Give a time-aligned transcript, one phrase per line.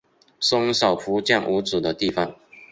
[0.39, 2.33] 伸手不见五指的地方